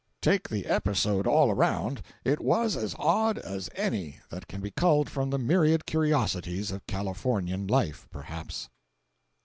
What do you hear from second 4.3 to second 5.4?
that can be culled from the